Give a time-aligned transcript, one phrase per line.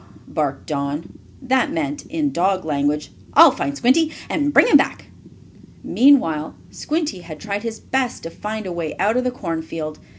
[0.27, 1.19] barked Don.
[1.43, 5.11] That meant, in dog language, "I'll find Squinty and bring him back."
[5.83, 9.99] Meanwhile Squinty had tried his best to find a way out of the cornfield.